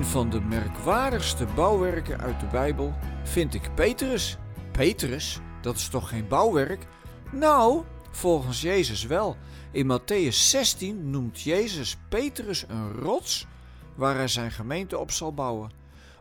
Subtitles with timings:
[0.00, 4.36] Een van de merkwaardigste bouwwerken uit de Bijbel vind ik Petrus.
[4.72, 6.86] Petrus, dat is toch geen bouwwerk?
[7.32, 9.36] Nou, volgens Jezus wel.
[9.72, 13.46] In Matthäus 16 noemt Jezus Petrus een rots
[13.94, 15.70] waar hij zijn gemeente op zal bouwen.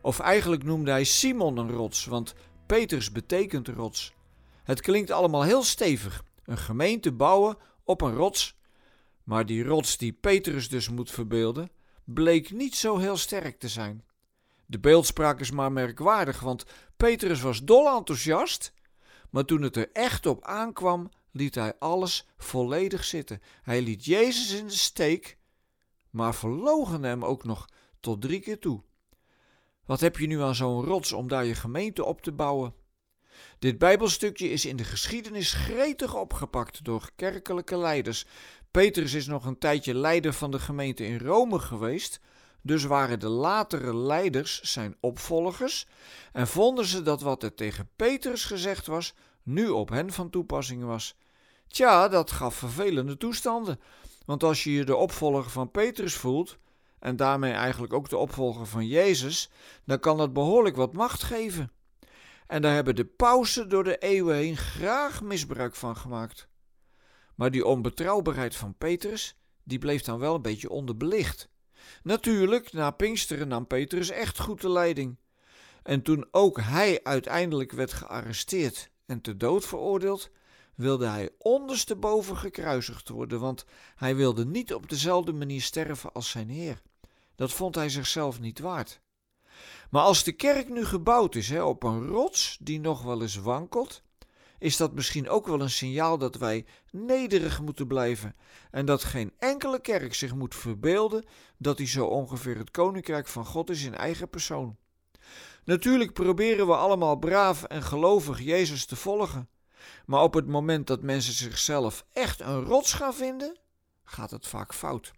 [0.01, 2.35] Of eigenlijk noemde hij Simon een rots, want
[2.65, 4.13] Petrus betekent rots.
[4.63, 8.55] Het klinkt allemaal heel stevig, een gemeente bouwen op een rots.
[9.23, 11.69] Maar die rots die Petrus dus moet verbeelden,
[12.13, 14.03] bleek niet zo heel sterk te zijn.
[14.65, 16.65] De beeldspraak is maar merkwaardig, want
[16.97, 18.73] Petrus was dol enthousiast,
[19.29, 23.41] maar toen het er echt op aankwam, liet hij alles volledig zitten.
[23.61, 25.37] Hij liet Jezus in de steek,
[26.09, 27.67] maar verloochende hem ook nog
[27.99, 28.81] tot drie keer toe.
[29.85, 32.73] Wat heb je nu aan zo'n rots om daar je gemeente op te bouwen?
[33.59, 38.25] Dit Bijbelstukje is in de geschiedenis gretig opgepakt door kerkelijke leiders.
[38.71, 42.19] Petrus is nog een tijdje leider van de gemeente in Rome geweest,
[42.61, 45.87] dus waren de latere leiders zijn opvolgers
[46.31, 50.83] en vonden ze dat wat er tegen Petrus gezegd was, nu op hen van toepassing
[50.83, 51.15] was.
[51.67, 53.79] Tja, dat gaf vervelende toestanden,
[54.25, 56.57] want als je je de opvolger van Petrus voelt,
[56.99, 59.49] en daarmee eigenlijk ook de opvolger van Jezus,
[59.85, 61.71] dan kan dat behoorlijk wat macht geven.
[62.49, 66.47] En daar hebben de pausen door de eeuwen heen graag misbruik van gemaakt.
[67.35, 71.49] Maar die onbetrouwbaarheid van Petrus, die bleef dan wel een beetje onderbelicht.
[72.03, 75.17] Natuurlijk, na Pinksteren nam Petrus echt goed de leiding.
[75.83, 80.31] En toen ook hij uiteindelijk werd gearresteerd en ter dood veroordeeld,
[80.75, 86.49] wilde hij ondersteboven gekruisigd worden, want hij wilde niet op dezelfde manier sterven als zijn
[86.49, 86.81] Heer.
[87.35, 89.01] Dat vond hij zichzelf niet waard.
[89.89, 93.35] Maar als de kerk nu gebouwd is hè, op een rots die nog wel eens
[93.35, 94.01] wankelt,
[94.59, 98.35] is dat misschien ook wel een signaal dat wij nederig moeten blijven
[98.71, 101.25] en dat geen enkele kerk zich moet verbeelden
[101.57, 104.77] dat hij zo ongeveer het koninkrijk van God is in eigen persoon.
[105.63, 109.49] Natuurlijk proberen we allemaal braaf en gelovig Jezus te volgen,
[110.05, 113.57] maar op het moment dat mensen zichzelf echt een rots gaan vinden,
[114.03, 115.11] gaat het vaak fout.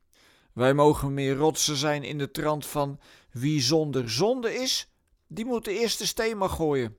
[0.53, 2.99] Wij mogen meer rotsen zijn in de trant van
[3.31, 4.91] wie zonder zonde is,
[5.27, 6.97] die moet de eerste steen maar gooien.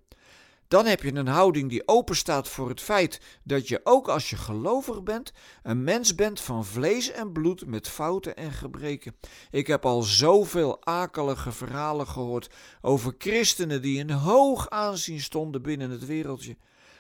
[0.73, 4.37] Dan heb je een houding die openstaat voor het feit dat je ook als je
[4.37, 5.33] gelovig bent,
[5.63, 9.17] een mens bent van vlees en bloed met fouten en gebreken.
[9.51, 15.91] Ik heb al zoveel akelige verhalen gehoord over christenen die in hoog aanzien stonden binnen
[15.91, 16.57] het wereldje,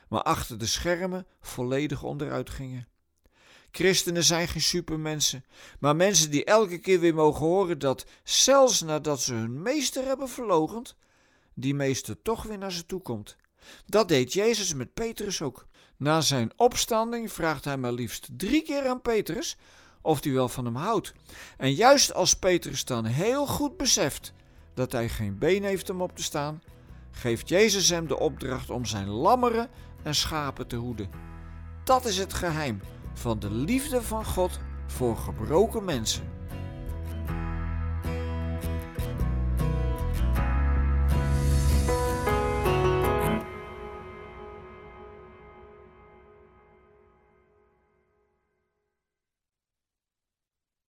[0.08, 2.91] maar achter de schermen volledig onderuit gingen.
[3.72, 5.44] Christenen zijn geen supermensen,
[5.78, 10.28] maar mensen die elke keer weer mogen horen dat zelfs nadat ze hun meester hebben
[10.28, 10.96] verlogend,
[11.54, 13.36] die meester toch weer naar ze toe komt.
[13.86, 15.66] Dat deed Jezus met Petrus ook.
[15.96, 19.56] Na zijn opstanding vraagt hij maar liefst drie keer aan Petrus
[20.02, 21.12] of hij wel van hem houdt.
[21.56, 24.32] En juist als Petrus dan heel goed beseft
[24.74, 26.62] dat hij geen been heeft om op te staan,
[27.10, 29.70] geeft Jezus hem de opdracht om zijn lammeren
[30.02, 31.10] en schapen te hoeden.
[31.84, 32.80] Dat is het geheim
[33.14, 36.22] van de liefde van God voor gebroken mensen.